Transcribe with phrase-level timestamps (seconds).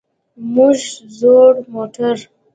[0.53, 0.79] موږ
[1.17, 2.17] زوړ موټر.